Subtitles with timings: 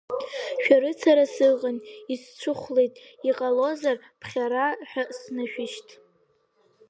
[0.63, 1.77] Шәарыцара сыҟан,
[2.13, 2.93] исцәыхәлеит,
[3.29, 5.87] иҟалозар, ԥхьара ҳәа снашәышьҭ!